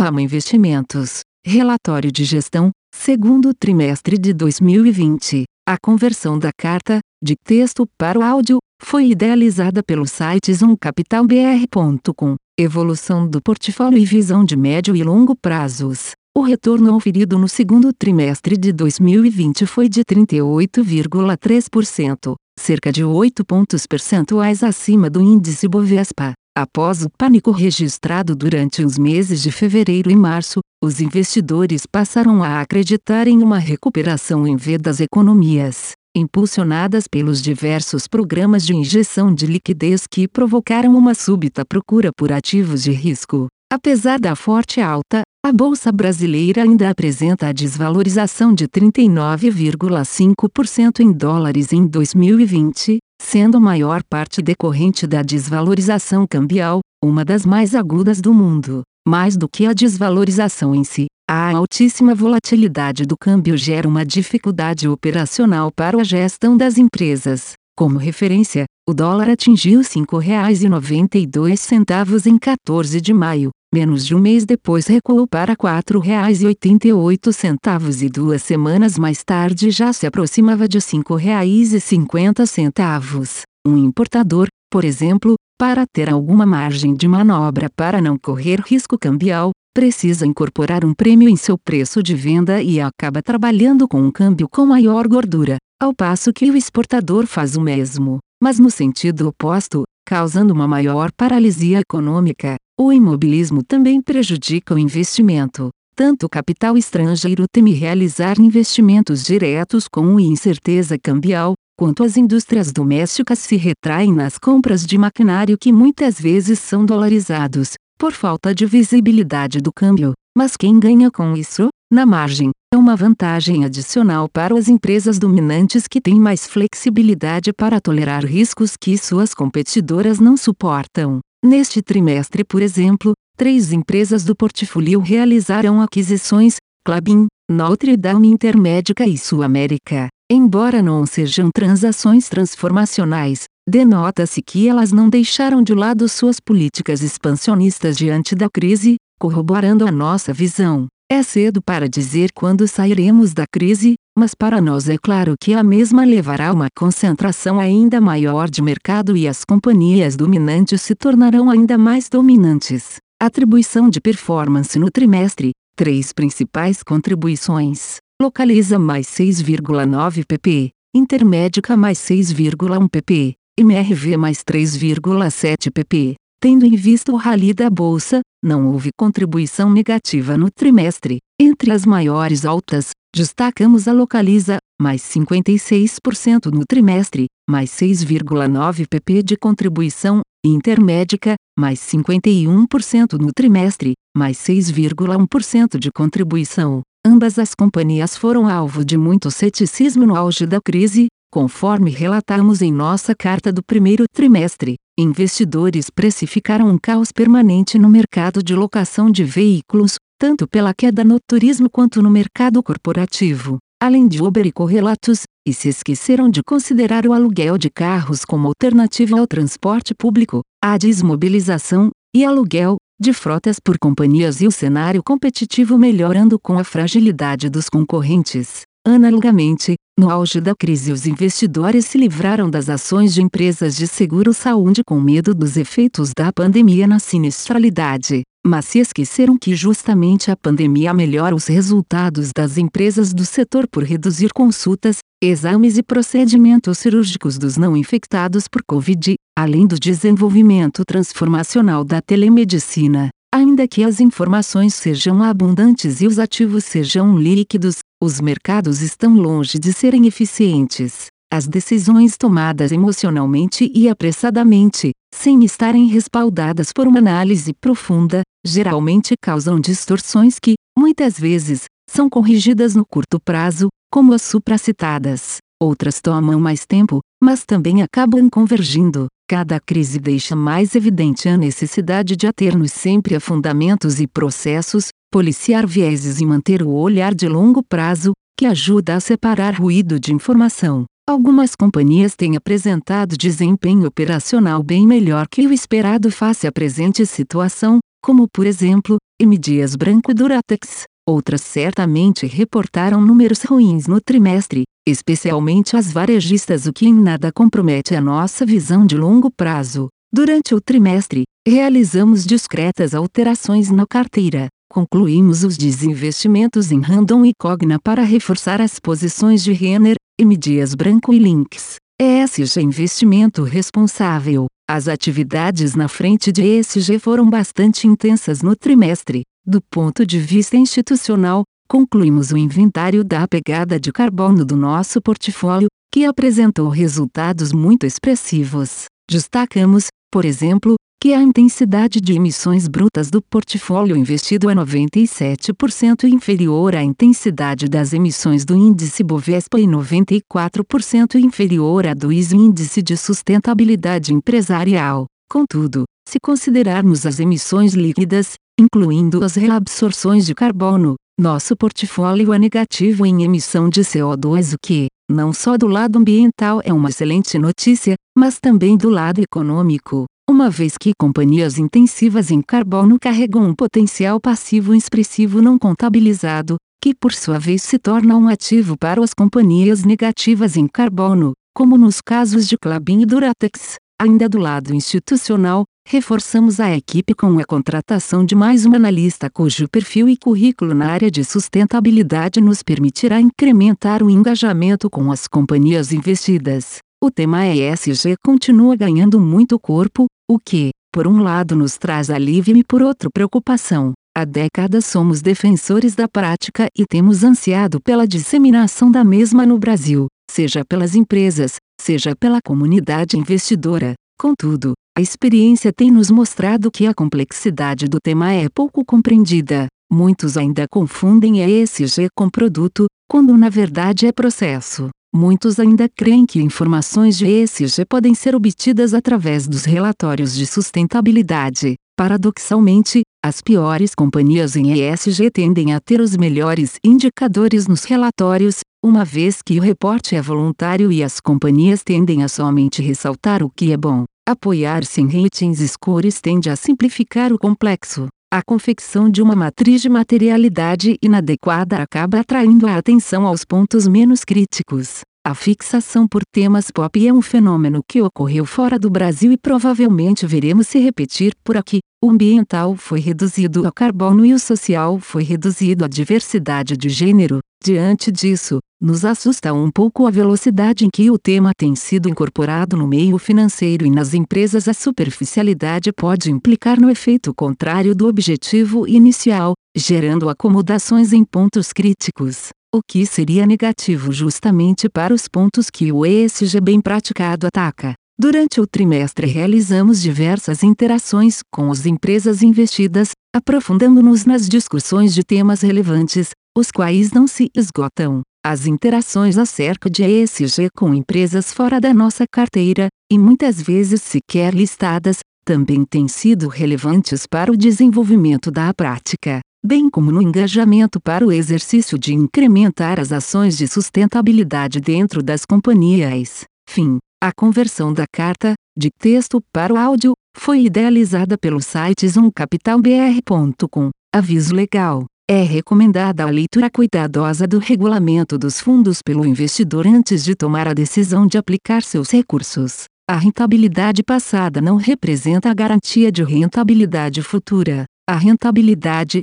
Fama 0.00 0.22
Investimentos. 0.22 1.20
Relatório 1.44 2.10
de 2.10 2.24
gestão, 2.24 2.70
segundo 2.90 3.52
trimestre 3.52 4.16
de 4.16 4.32
2020. 4.32 5.44
A 5.68 5.76
conversão 5.78 6.38
da 6.38 6.48
carta, 6.58 7.00
de 7.22 7.34
texto 7.36 7.86
para 7.98 8.18
o 8.18 8.22
áudio, 8.22 8.60
foi 8.82 9.10
idealizada 9.10 9.82
pelo 9.82 10.06
site 10.06 10.54
zoomcapitalbr.com. 10.54 12.36
Evolução 12.58 13.28
do 13.28 13.42
portfólio 13.42 13.98
e 13.98 14.06
visão 14.06 14.42
de 14.42 14.56
médio 14.56 14.96
e 14.96 15.04
longo 15.04 15.36
prazos. 15.36 16.12
O 16.34 16.40
retorno 16.40 16.96
oferido 16.96 17.38
no 17.38 17.46
segundo 17.46 17.92
trimestre 17.92 18.56
de 18.56 18.72
2020 18.72 19.66
foi 19.66 19.86
de 19.86 20.02
38,3%, 20.02 22.36
cerca 22.58 22.90
de 22.90 23.04
8 23.04 23.44
pontos 23.44 23.86
percentuais 23.86 24.62
acima 24.62 25.10
do 25.10 25.20
índice 25.20 25.68
Bovespa. 25.68 26.32
Após 26.56 27.04
o 27.04 27.10
pânico 27.16 27.52
registrado 27.52 28.34
durante 28.34 28.82
os 28.82 28.98
meses 28.98 29.40
de 29.40 29.52
fevereiro 29.52 30.10
e 30.10 30.16
março, 30.16 30.60
os 30.82 31.00
investidores 31.00 31.86
passaram 31.86 32.42
a 32.42 32.60
acreditar 32.60 33.28
em 33.28 33.42
uma 33.42 33.58
recuperação 33.58 34.46
em 34.46 34.56
V 34.56 34.76
das 34.76 35.00
economias, 35.00 35.92
impulsionadas 36.16 37.06
pelos 37.06 37.40
diversos 37.40 38.08
programas 38.08 38.66
de 38.66 38.74
injeção 38.74 39.32
de 39.32 39.46
liquidez 39.46 40.06
que 40.10 40.26
provocaram 40.26 40.96
uma 40.96 41.14
súbita 41.14 41.64
procura 41.64 42.10
por 42.16 42.32
ativos 42.32 42.82
de 42.82 42.90
risco. 42.90 43.46
Apesar 43.72 44.18
da 44.18 44.34
forte 44.34 44.80
alta, 44.80 45.22
a 45.50 45.52
bolsa 45.52 45.90
brasileira 45.90 46.62
ainda 46.62 46.88
apresenta 46.88 47.48
a 47.48 47.52
desvalorização 47.52 48.54
de 48.54 48.68
39,5% 48.68 51.00
em 51.00 51.10
dólares 51.10 51.72
em 51.72 51.88
2020, 51.88 52.98
sendo 53.20 53.56
a 53.56 53.60
maior 53.60 54.04
parte 54.08 54.40
decorrente 54.40 55.08
da 55.08 55.22
desvalorização 55.22 56.24
cambial, 56.24 56.78
uma 57.04 57.24
das 57.24 57.44
mais 57.44 57.74
agudas 57.74 58.20
do 58.20 58.32
mundo. 58.32 58.82
Mais 59.04 59.36
do 59.36 59.48
que 59.48 59.66
a 59.66 59.72
desvalorização 59.72 60.72
em 60.72 60.84
si, 60.84 61.06
a 61.28 61.50
altíssima 61.50 62.14
volatilidade 62.14 63.04
do 63.04 63.16
câmbio 63.20 63.56
gera 63.56 63.88
uma 63.88 64.06
dificuldade 64.06 64.86
operacional 64.86 65.72
para 65.74 66.00
a 66.00 66.04
gestão 66.04 66.56
das 66.56 66.78
empresas. 66.78 67.54
Como 67.76 67.98
referência, 67.98 68.66
o 68.88 68.94
dólar 68.94 69.28
atingiu 69.28 69.80
R$ 69.80 69.86
5,92 69.86 72.26
em 72.26 72.38
14 72.38 73.00
de 73.00 73.12
maio, 73.12 73.50
menos 73.72 74.04
de 74.04 74.14
um 74.14 74.18
mês 74.18 74.44
depois 74.44 74.86
recuou 74.86 75.26
para 75.26 75.52
R$ 75.52 75.56
4,88 75.56 78.02
e 78.02 78.08
duas 78.08 78.42
semanas 78.42 78.98
mais 78.98 79.22
tarde 79.22 79.70
já 79.70 79.92
se 79.92 80.06
aproximava 80.06 80.66
de 80.68 80.78
R$ 80.78 80.84
5,50. 80.84 83.42
Um 83.66 83.76
importador, 83.76 84.48
por 84.70 84.84
exemplo, 84.84 85.34
para 85.58 85.84
ter 85.86 86.10
alguma 86.10 86.46
margem 86.46 86.94
de 86.94 87.06
manobra 87.06 87.68
para 87.76 88.00
não 88.00 88.18
correr 88.18 88.60
risco 88.60 88.98
cambial, 88.98 89.50
precisa 89.74 90.26
incorporar 90.26 90.84
um 90.84 90.92
prêmio 90.92 91.28
em 91.28 91.36
seu 91.36 91.56
preço 91.56 92.02
de 92.02 92.14
venda 92.14 92.62
e 92.62 92.80
acaba 92.80 93.22
trabalhando 93.22 93.86
com 93.86 94.02
um 94.02 94.10
câmbio 94.10 94.48
com 94.48 94.66
maior 94.66 95.06
gordura, 95.06 95.58
ao 95.80 95.94
passo 95.94 96.32
que 96.32 96.50
o 96.50 96.56
exportador 96.56 97.26
faz 97.26 97.56
o 97.56 97.60
mesmo, 97.60 98.18
mas 98.42 98.58
no 98.58 98.70
sentido 98.70 99.28
oposto, 99.28 99.84
causando 100.06 100.52
uma 100.52 100.66
maior 100.66 101.10
paralisia 101.16 101.80
econômica. 101.80 102.56
O 102.82 102.90
imobilismo 102.90 103.62
também 103.62 104.00
prejudica 104.00 104.74
o 104.74 104.78
investimento. 104.78 105.68
Tanto 105.94 106.24
o 106.24 106.28
capital 106.30 106.78
estrangeiro 106.78 107.44
teme 107.52 107.74
realizar 107.74 108.40
investimentos 108.40 109.22
diretos 109.22 109.86
com 109.86 110.18
incerteza 110.18 110.96
cambial, 110.98 111.52
quanto 111.78 112.02
as 112.02 112.16
indústrias 112.16 112.72
domésticas 112.72 113.38
se 113.40 113.54
retraem 113.56 114.14
nas 114.14 114.38
compras 114.38 114.86
de 114.86 114.96
maquinário 114.96 115.58
que 115.58 115.70
muitas 115.70 116.18
vezes 116.18 116.58
são 116.58 116.86
dolarizados, 116.86 117.74
por 117.98 118.12
falta 118.12 118.54
de 118.54 118.64
visibilidade 118.64 119.60
do 119.60 119.70
câmbio. 119.70 120.14
Mas 120.34 120.56
quem 120.56 120.80
ganha 120.80 121.10
com 121.10 121.36
isso, 121.36 121.68
na 121.92 122.06
margem, 122.06 122.50
é 122.72 122.78
uma 122.78 122.96
vantagem 122.96 123.66
adicional 123.66 124.26
para 124.26 124.58
as 124.58 124.68
empresas 124.68 125.18
dominantes 125.18 125.86
que 125.86 126.00
têm 126.00 126.18
mais 126.18 126.46
flexibilidade 126.46 127.52
para 127.52 127.78
tolerar 127.78 128.24
riscos 128.24 128.74
que 128.74 128.96
suas 128.96 129.34
competidoras 129.34 130.18
não 130.18 130.34
suportam. 130.34 131.20
Neste 131.42 131.80
trimestre, 131.80 132.44
por 132.44 132.60
exemplo, 132.60 133.14
três 133.34 133.72
empresas 133.72 134.24
do 134.24 134.36
portfólio 134.36 135.00
realizaram 135.00 135.80
aquisições: 135.80 136.56
Clabin, 136.84 137.28
Notre 137.50 137.96
Dame 137.96 138.28
Intermédica 138.28 139.06
e 139.06 139.16
Sul 139.16 139.42
América. 139.42 140.08
Embora 140.30 140.82
não 140.82 141.06
sejam 141.06 141.50
transações 141.50 142.28
transformacionais, 142.28 143.44
denota-se 143.66 144.42
que 144.42 144.68
elas 144.68 144.92
não 144.92 145.08
deixaram 145.08 145.62
de 145.62 145.74
lado 145.74 146.06
suas 146.10 146.38
políticas 146.38 147.00
expansionistas 147.02 147.96
diante 147.96 148.34
da 148.34 148.48
crise, 148.48 148.96
corroborando 149.18 149.86
a 149.86 149.90
nossa 149.90 150.34
visão. 150.34 150.88
É 151.10 151.22
cedo 151.22 151.60
para 151.60 151.88
dizer 151.88 152.30
quando 152.34 152.68
sairemos 152.68 153.32
da 153.32 153.44
crise, 153.50 153.94
mas 154.20 154.34
para 154.34 154.60
nós 154.60 154.86
é 154.86 154.98
claro 154.98 155.34
que 155.40 155.54
a 155.54 155.64
mesma 155.64 156.04
levará 156.04 156.48
a 156.48 156.52
uma 156.52 156.68
concentração 156.76 157.58
ainda 157.58 158.02
maior 158.02 158.50
de 158.50 158.60
mercado 158.60 159.16
e 159.16 159.26
as 159.26 159.46
companhias 159.46 160.14
dominantes 160.14 160.82
se 160.82 160.94
tornarão 160.94 161.48
ainda 161.48 161.78
mais 161.78 162.06
dominantes. 162.10 162.96
Atribuição 163.18 163.88
de 163.88 163.98
performance 163.98 164.78
no 164.78 164.90
trimestre: 164.90 165.52
três 165.74 166.12
principais 166.12 166.82
contribuições. 166.82 167.96
Localiza 168.20 168.78
mais 168.78 169.06
6,9 169.06 170.22
pp, 170.28 170.70
Intermédica 170.94 171.74
mais 171.74 171.98
6,1 171.98 172.90
pp, 172.90 173.32
MRV 173.58 174.18
mais 174.18 174.44
3,7 174.44 175.70
pp. 175.72 176.16
Tendo 176.42 176.66
em 176.66 176.76
vista 176.76 177.10
o 177.10 177.16
rally 177.16 177.54
da 177.54 177.70
bolsa, 177.70 178.20
não 178.42 178.68
houve 178.68 178.90
contribuição 178.98 179.70
negativa 179.70 180.36
no 180.36 180.50
trimestre. 180.50 181.20
Entre 181.38 181.70
as 181.70 181.86
maiores 181.86 182.44
altas, 182.44 182.90
destacamos 183.14 183.86
a 183.88 183.92
Localiza, 183.92 184.58
mais 184.80 185.02
56% 185.02 186.46
no 186.52 186.64
trimestre, 186.66 187.26
mais 187.48 187.70
6,9 187.70 188.86
pp 188.88 189.22
de 189.22 189.36
contribuição, 189.36 190.22
Intermédica, 190.44 191.34
mais 191.58 191.78
51% 191.80 193.20
no 193.20 193.30
trimestre, 193.30 193.92
mais 194.16 194.38
6,1% 194.38 195.78
de 195.78 195.90
contribuição. 195.92 196.80
Ambas 197.06 197.38
as 197.38 197.54
companhias 197.54 198.16
foram 198.16 198.48
alvo 198.48 198.82
de 198.82 198.96
muito 198.96 199.30
ceticismo 199.30 200.06
no 200.06 200.16
auge 200.16 200.46
da 200.46 200.58
crise, 200.58 201.08
conforme 201.30 201.90
relatamos 201.90 202.62
em 202.62 202.72
nossa 202.72 203.14
carta 203.14 203.52
do 203.52 203.62
primeiro 203.62 204.04
trimestre. 204.10 204.76
Investidores 204.98 205.90
precificaram 205.90 206.68
um 206.68 206.78
caos 206.78 207.12
permanente 207.12 207.78
no 207.78 207.90
mercado 207.90 208.42
de 208.42 208.54
locação 208.54 209.10
de 209.10 209.22
veículos, 209.22 209.96
tanto 210.20 210.46
pela 210.46 210.74
queda 210.74 211.02
no 211.02 211.18
turismo 211.18 211.70
quanto 211.70 212.02
no 212.02 212.10
mercado 212.10 212.62
corporativo, 212.62 213.56
além 213.82 214.06
de 214.06 214.22
Uber 214.22 214.46
e 214.46 214.52
correlatos, 214.52 215.22
e 215.48 215.54
se 215.54 215.70
esqueceram 215.70 216.28
de 216.28 216.42
considerar 216.42 217.06
o 217.06 217.14
aluguel 217.14 217.56
de 217.56 217.70
carros 217.70 218.22
como 218.22 218.46
alternativa 218.46 219.18
ao 219.18 219.26
transporte 219.26 219.94
público, 219.94 220.42
a 220.62 220.76
desmobilização 220.76 221.88
e 222.14 222.22
aluguel 222.22 222.76
de 223.00 223.14
frotas 223.14 223.58
por 223.58 223.78
companhias 223.78 224.42
e 224.42 224.46
o 224.46 224.50
cenário 224.50 225.02
competitivo 225.02 225.78
melhorando 225.78 226.38
com 226.38 226.58
a 226.58 226.64
fragilidade 226.64 227.48
dos 227.48 227.70
concorrentes. 227.70 228.66
Analogamente, 228.86 229.74
no 229.98 230.08
auge 230.08 230.40
da 230.40 230.54
crise, 230.54 230.90
os 230.90 231.06
investidores 231.06 231.84
se 231.84 231.98
livraram 231.98 232.48
das 232.48 232.70
ações 232.70 233.12
de 233.12 233.20
empresas 233.20 233.76
de 233.76 233.86
seguro-saúde 233.86 234.82
com 234.82 234.98
medo 234.98 235.34
dos 235.34 235.58
efeitos 235.58 236.12
da 236.16 236.32
pandemia 236.32 236.86
na 236.86 236.98
sinistralidade, 236.98 238.22
mas 238.44 238.64
se 238.64 238.78
esqueceram 238.78 239.36
que 239.36 239.54
justamente 239.54 240.30
a 240.30 240.36
pandemia 240.36 240.94
melhora 240.94 241.34
os 241.34 241.46
resultados 241.46 242.30
das 242.34 242.56
empresas 242.56 243.12
do 243.12 243.26
setor 243.26 243.68
por 243.68 243.82
reduzir 243.82 244.32
consultas, 244.32 244.96
exames 245.22 245.76
e 245.76 245.82
procedimentos 245.82 246.78
cirúrgicos 246.78 247.36
dos 247.36 247.58
não 247.58 247.76
infectados 247.76 248.48
por 248.48 248.62
Covid, 248.66 249.14
além 249.38 249.66
do 249.66 249.78
desenvolvimento 249.78 250.82
transformacional 250.86 251.84
da 251.84 252.00
telemedicina. 252.00 253.10
Ainda 253.32 253.68
que 253.68 253.84
as 253.84 254.00
informações 254.00 254.74
sejam 254.74 255.22
abundantes 255.22 256.00
e 256.00 256.06
os 256.06 256.18
ativos 256.18 256.64
sejam 256.64 257.16
líquidos, 257.16 257.76
os 258.02 258.18
mercados 258.18 258.80
estão 258.80 259.14
longe 259.14 259.58
de 259.58 259.74
serem 259.74 260.06
eficientes. 260.06 261.06
As 261.30 261.46
decisões 261.46 262.16
tomadas 262.16 262.72
emocionalmente 262.72 263.70
e 263.74 263.88
apressadamente, 263.90 264.92
sem 265.14 265.44
estarem 265.44 265.86
respaldadas 265.86 266.72
por 266.72 266.88
uma 266.88 266.98
análise 266.98 267.52
profunda, 267.52 268.22
geralmente 268.44 269.14
causam 269.22 269.60
distorções 269.60 270.38
que, 270.38 270.54
muitas 270.76 271.20
vezes, 271.20 271.64
são 271.88 272.08
corrigidas 272.08 272.74
no 272.74 272.86
curto 272.86 273.20
prazo, 273.20 273.68
como 273.92 274.14
as 274.14 274.22
supracitadas. 274.22 275.36
Outras 275.62 276.00
tomam 276.00 276.40
mais 276.40 276.64
tempo, 276.64 277.00
mas 277.22 277.44
também 277.44 277.82
acabam 277.82 278.30
convergindo. 278.30 279.08
Cada 279.28 279.60
crise 279.60 279.98
deixa 279.98 280.34
mais 280.34 280.74
evidente 280.74 281.28
a 281.28 281.36
necessidade 281.36 282.16
de 282.16 282.26
ater-nos 282.26 282.72
sempre 282.72 283.14
a 283.14 283.20
fundamentos 283.20 284.00
e 284.00 284.06
processos, 284.06 284.88
policiar 285.10 285.66
vieses 285.66 286.20
e 286.20 286.26
manter 286.26 286.62
o 286.62 286.70
olhar 286.70 287.14
de 287.14 287.28
longo 287.28 287.62
prazo, 287.62 288.12
que 288.38 288.46
ajuda 288.46 288.94
a 288.94 289.00
separar 289.00 289.54
ruído 289.54 289.98
de 289.98 290.14
informação. 290.14 290.84
Algumas 291.08 291.56
companhias 291.56 292.14
têm 292.14 292.36
apresentado 292.36 293.16
desempenho 293.16 293.88
operacional 293.88 294.62
bem 294.62 294.86
melhor 294.86 295.26
que 295.28 295.44
o 295.46 295.52
esperado 295.52 296.10
face 296.10 296.46
à 296.46 296.52
presente 296.52 297.04
situação, 297.04 297.80
como 298.00 298.28
por 298.32 298.46
exemplo, 298.46 298.96
M. 299.20 299.36
Dias 299.36 299.74
Branco 299.74 300.14
Duratex. 300.14 300.84
Outras 301.08 301.40
certamente 301.40 302.26
reportaram 302.26 303.00
números 303.00 303.42
ruins 303.42 303.88
no 303.88 304.00
trimestre, 304.00 304.62
especialmente 304.86 305.76
as 305.76 305.90
varejistas, 305.90 306.66
o 306.66 306.72
que 306.72 306.86
em 306.86 306.94
nada 306.94 307.32
compromete 307.32 307.96
a 307.96 308.00
nossa 308.00 308.46
visão 308.46 308.86
de 308.86 308.96
longo 308.96 309.28
prazo. 309.28 309.88
Durante 310.12 310.54
o 310.54 310.60
trimestre, 310.60 311.24
realizamos 311.46 312.24
discretas 312.24 312.94
alterações 312.94 313.70
na 313.70 313.86
carteira. 313.86 314.48
Concluímos 314.72 315.42
os 315.42 315.56
desinvestimentos 315.56 316.70
em 316.70 316.80
Randon 316.80 317.24
e 317.26 317.32
Cogna 317.36 317.76
para 317.82 318.04
reforçar 318.04 318.60
as 318.60 318.78
posições 318.78 319.42
de 319.42 319.52
Renner, 319.52 319.96
M. 320.16 320.36
Dias 320.36 320.76
Branco 320.76 321.12
e 321.12 321.18
Links. 321.18 321.74
ESG 322.00 322.60
Investimento 322.62 323.42
Responsável. 323.42 324.46
As 324.70 324.86
atividades 324.86 325.74
na 325.74 325.88
frente 325.88 326.30
de 326.30 326.44
ESG 326.44 327.00
foram 327.00 327.28
bastante 327.28 327.88
intensas 327.88 328.42
no 328.42 328.54
trimestre. 328.54 329.22
Do 329.44 329.60
ponto 329.60 330.06
de 330.06 330.20
vista 330.20 330.56
institucional, 330.56 331.42
concluímos 331.68 332.30
o 332.30 332.36
inventário 332.36 333.02
da 333.02 333.26
pegada 333.26 333.80
de 333.80 333.90
carbono 333.90 334.44
do 334.44 334.54
nosso 334.54 335.02
portfólio, 335.02 335.66
que 335.92 336.04
apresentou 336.04 336.68
resultados 336.68 337.52
muito 337.52 337.86
expressivos. 337.86 338.84
Destacamos, 339.10 339.88
por 340.10 340.24
exemplo, 340.24 340.74
que 341.02 341.14
a 341.14 341.22
intensidade 341.22 342.00
de 342.00 342.12
emissões 342.12 342.68
brutas 342.68 343.10
do 343.10 343.22
portfólio 343.22 343.96
investido 343.96 344.50
é 344.50 344.54
97% 344.54 346.04
inferior 346.04 346.76
à 346.76 346.82
intensidade 346.82 347.68
das 347.68 347.94
emissões 347.94 348.44
do 348.44 348.54
índice 348.54 349.02
Bovespa 349.02 349.58
e 349.58 349.64
94% 349.64 351.14
inferior 351.14 351.86
à 351.86 351.94
do 351.94 352.12
ISO 352.12 352.36
Índice 352.36 352.82
de 352.82 352.98
Sustentabilidade 352.98 354.12
Empresarial. 354.12 355.06
Contudo, 355.30 355.84
se 356.06 356.18
considerarmos 356.20 357.06
as 357.06 357.18
emissões 357.18 357.72
líquidas, 357.72 358.34
incluindo 358.58 359.24
as 359.24 359.36
reabsorções 359.36 360.26
de 360.26 360.34
carbono, 360.34 360.96
nosso 361.18 361.56
portfólio 361.56 362.32
é 362.32 362.38
negativo 362.38 363.06
em 363.06 363.22
emissão 363.22 363.68
de 363.68 363.82
CO2, 363.82 364.54
o 364.54 364.56
que, 364.62 364.88
não 365.10 365.32
só 365.32 365.58
do 365.58 365.66
lado 365.66 365.98
ambiental 365.98 366.62
é 366.64 366.72
uma 366.72 366.88
excelente 366.88 367.36
notícia, 367.36 367.96
mas 368.16 368.38
também 368.38 368.76
do 368.76 368.88
lado 368.88 369.20
econômico, 369.20 370.04
uma 370.30 370.48
vez 370.48 370.78
que 370.78 370.92
companhias 370.96 371.58
intensivas 371.58 372.30
em 372.30 372.40
carbono 372.40 372.96
carregam 372.96 373.42
um 373.42 373.52
potencial 373.52 374.20
passivo 374.20 374.72
expressivo 374.72 375.42
não 375.42 375.58
contabilizado, 375.58 376.54
que 376.80 376.94
por 376.94 377.12
sua 377.12 377.40
vez 377.40 377.60
se 377.64 377.76
torna 377.76 378.16
um 378.16 378.28
ativo 378.28 378.76
para 378.78 379.02
as 379.02 379.12
companhias 379.12 379.84
negativas 379.84 380.56
em 380.56 380.68
carbono, 380.68 381.32
como 381.52 381.76
nos 381.76 382.00
casos 382.00 382.46
de 382.46 382.56
Clabin 382.56 383.00
e 383.00 383.06
Duratex. 383.06 383.74
Ainda 384.00 384.28
do 384.28 384.38
lado 384.38 384.72
institucional, 384.72 385.64
Reforçamos 385.92 386.60
a 386.60 386.70
equipe 386.76 387.14
com 387.14 387.38
a 387.40 387.44
contratação 387.44 388.24
de 388.24 388.36
mais 388.36 388.64
um 388.64 388.74
analista 388.74 389.28
cujo 389.28 389.68
perfil 389.68 390.08
e 390.08 390.16
currículo 390.16 390.72
na 390.72 390.86
área 390.86 391.10
de 391.10 391.24
sustentabilidade 391.24 392.40
nos 392.40 392.62
permitirá 392.62 393.20
incrementar 393.20 394.00
o 394.00 394.08
engajamento 394.08 394.88
com 394.88 395.10
as 395.10 395.26
companhias 395.26 395.92
investidas. 395.92 396.78
O 397.02 397.10
tema 397.10 397.44
ESG 397.46 398.14
continua 398.24 398.76
ganhando 398.76 399.18
muito 399.18 399.58
corpo, 399.58 400.06
o 400.30 400.38
que, 400.38 400.70
por 400.92 401.08
um 401.08 401.22
lado, 401.22 401.56
nos 401.56 401.76
traz 401.76 402.08
alívio 402.08 402.56
e 402.56 402.62
por 402.62 402.82
outro, 402.82 403.10
preocupação. 403.12 403.92
Há 404.16 404.24
décadas 404.24 404.84
somos 404.84 405.20
defensores 405.20 405.96
da 405.96 406.06
prática 406.06 406.68
e 406.76 406.84
temos 406.86 407.24
ansiado 407.24 407.80
pela 407.80 408.06
disseminação 408.06 408.92
da 408.92 409.02
mesma 409.02 409.44
no 409.44 409.58
Brasil, 409.58 410.06
seja 410.30 410.64
pelas 410.64 410.94
empresas, 410.94 411.56
seja 411.80 412.14
pela 412.14 412.40
comunidade 412.40 413.16
investidora. 413.16 413.94
Contudo, 414.20 414.74
a 414.94 415.00
experiência 415.00 415.72
tem 415.72 415.90
nos 415.90 416.10
mostrado 416.10 416.70
que 416.70 416.86
a 416.86 416.92
complexidade 416.92 417.88
do 417.88 417.96
tema 417.98 418.30
é 418.34 418.50
pouco 418.50 418.84
compreendida. 418.84 419.66
Muitos 419.90 420.36
ainda 420.36 420.66
confundem 420.70 421.40
ESG 421.42 422.08
com 422.14 422.28
produto, 422.28 422.84
quando 423.08 423.34
na 423.34 423.48
verdade 423.48 424.04
é 424.04 424.12
processo. 424.12 424.90
Muitos 425.10 425.58
ainda 425.58 425.88
creem 425.88 426.26
que 426.26 426.38
informações 426.38 427.16
de 427.16 427.26
ESG 427.26 427.86
podem 427.88 428.14
ser 428.14 428.34
obtidas 428.34 428.92
através 428.92 429.48
dos 429.48 429.64
relatórios 429.64 430.34
de 430.34 430.46
sustentabilidade. 430.46 431.76
Paradoxalmente, 431.96 433.00
as 433.22 433.42
piores 433.42 433.94
companhias 433.94 434.56
em 434.56 434.72
ESG 434.72 435.30
tendem 435.30 435.74
a 435.74 435.80
ter 435.80 436.00
os 436.00 436.16
melhores 436.16 436.78
indicadores 436.82 437.68
nos 437.68 437.84
relatórios, 437.84 438.60
uma 438.82 439.04
vez 439.04 439.42
que 439.42 439.58
o 439.58 439.62
reporte 439.62 440.16
é 440.16 440.22
voluntário 440.22 440.90
e 440.90 441.02
as 441.02 441.20
companhias 441.20 441.82
tendem 441.84 442.22
a 442.22 442.28
somente 442.28 442.80
ressaltar 442.80 443.42
o 443.42 443.50
que 443.50 443.72
é 443.72 443.76
bom. 443.76 444.04
Apoiar-se 444.26 445.02
em 445.02 445.06
ratings 445.06 445.58
scores 445.70 446.18
tende 446.20 446.48
a 446.48 446.56
simplificar 446.56 447.30
o 447.30 447.38
complexo. 447.38 448.08
A 448.32 448.42
confecção 448.42 449.10
de 449.10 449.20
uma 449.20 449.36
matriz 449.36 449.82
de 449.82 449.90
materialidade 449.90 450.96
inadequada 451.02 451.82
acaba 451.82 452.20
atraindo 452.20 452.66
a 452.66 452.76
atenção 452.76 453.26
aos 453.26 453.44
pontos 453.44 453.86
menos 453.86 454.24
críticos. 454.24 455.02
A 455.22 455.34
fixação 455.34 456.08
por 456.08 456.22
temas 456.24 456.70
pop 456.70 457.06
é 457.06 457.12
um 457.12 457.20
fenômeno 457.20 457.82
que 457.86 458.00
ocorreu 458.00 458.46
fora 458.46 458.78
do 458.78 458.88
Brasil 458.88 459.30
e 459.30 459.36
provavelmente 459.36 460.26
veremos 460.26 460.66
se 460.66 460.78
repetir 460.78 461.34
por 461.44 461.58
aqui. 461.58 461.80
O 462.02 462.08
ambiental 462.08 462.74
foi 462.74 463.00
reduzido 463.00 463.66
ao 463.66 463.72
carbono 463.72 464.24
e 464.24 464.32
o 464.32 464.38
social 464.38 464.98
foi 464.98 465.22
reduzido 465.22 465.84
à 465.84 465.88
diversidade 465.88 466.74
de 466.74 466.88
gênero. 466.88 467.40
Diante 467.62 468.10
disso, 468.10 468.60
nos 468.80 469.04
assusta 469.04 469.52
um 469.52 469.70
pouco 469.70 470.06
a 470.06 470.10
velocidade 470.10 470.86
em 470.86 470.88
que 470.90 471.10
o 471.10 471.18
tema 471.18 471.52
tem 471.54 471.76
sido 471.76 472.08
incorporado 472.08 472.74
no 472.74 472.86
meio 472.86 473.18
financeiro 473.18 473.84
e 473.84 473.90
nas 473.90 474.14
empresas. 474.14 474.68
A 474.68 474.72
superficialidade 474.72 475.92
pode 475.92 476.32
implicar 476.32 476.80
no 476.80 476.88
efeito 476.88 477.34
contrário 477.34 477.94
do 477.94 478.08
objetivo 478.08 478.88
inicial, 478.88 479.52
gerando 479.76 480.30
acomodações 480.30 481.12
em 481.12 481.22
pontos 481.22 481.74
críticos, 481.74 482.48
o 482.72 482.80
que 482.86 483.04
seria 483.04 483.46
negativo 483.46 484.12
justamente 484.12 484.88
para 484.88 485.12
os 485.12 485.26
pontos 485.26 485.68
que 485.68 485.90
o 485.90 486.06
ESG 486.06 486.60
bem 486.60 486.80
praticado 486.80 487.46
ataca. 487.46 487.94
Durante 488.18 488.60
o 488.60 488.66
trimestre 488.66 489.26
realizamos 489.26 490.00
diversas 490.00 490.62
interações 490.62 491.40
com 491.52 491.70
as 491.72 491.84
empresas 491.84 492.42
investidas, 492.42 493.10
aprofundando-nos 493.34 494.24
nas 494.24 494.48
discussões 494.48 495.12
de 495.12 495.24
temas 495.24 495.62
relevantes, 495.62 496.30
os 496.56 496.70
quais 496.70 497.10
não 497.12 497.26
se 497.26 497.50
esgotam. 497.56 498.22
As 498.44 498.66
interações 498.66 499.36
acerca 499.36 499.90
de 499.90 500.04
ESG 500.04 500.68
com 500.76 500.94
empresas 500.94 501.52
fora 501.52 501.80
da 501.80 501.92
nossa 501.92 502.24
carteira, 502.30 502.88
e 503.10 503.18
muitas 503.18 503.60
vezes 503.60 504.00
sequer 504.02 504.54
listadas, 504.54 505.18
também 505.44 505.84
têm 505.84 506.06
sido 506.06 506.46
relevantes 506.46 507.26
para 507.26 507.50
o 507.50 507.56
desenvolvimento 507.56 508.50
da 508.50 508.72
prática, 508.72 509.40
bem 509.64 509.90
como 509.90 510.10
no 510.10 510.22
engajamento 510.22 511.00
para 511.00 511.26
o 511.26 511.32
exercício 511.32 511.98
de 511.98 512.14
incrementar 512.14 512.98
as 512.98 513.12
ações 513.12 513.56
de 513.56 513.68
sustentabilidade 513.68 514.80
dentro 514.80 515.22
das 515.22 515.44
companhias. 515.44 516.44
Fim. 516.68 516.98
A 517.22 517.32
conversão 517.32 517.92
da 517.92 518.06
carta, 518.10 518.54
de 518.74 518.88
texto 518.98 519.42
para 519.52 519.74
o 519.74 519.76
áudio, 519.76 520.14
foi 520.34 520.64
idealizada 520.64 521.36
pelo 521.36 521.60
site 521.60 522.08
zoomcapitalbr.com. 522.08 523.90
Aviso 524.14 524.54
legal. 524.54 525.04
É 525.28 525.42
recomendada 525.42 526.24
a 526.24 526.30
leitura 526.30 526.70
cuidadosa 526.70 527.46
do 527.46 527.58
regulamento 527.58 528.38
dos 528.38 528.58
fundos 528.58 529.00
pelo 529.04 529.26
investidor 529.26 529.86
antes 529.86 530.24
de 530.24 530.34
tomar 530.34 530.66
a 530.66 530.74
decisão 530.74 531.26
de 531.26 531.36
aplicar 531.36 531.82
seus 531.82 532.10
recursos. 532.10 532.84
A 533.08 533.16
rentabilidade 533.16 534.02
passada 534.02 534.60
não 534.60 534.76
representa 534.76 535.50
a 535.50 535.54
garantia 535.54 536.10
de 536.10 536.24
rentabilidade 536.24 537.22
futura. 537.22 537.84
A 538.08 538.16
rentabilidade, 538.16 539.22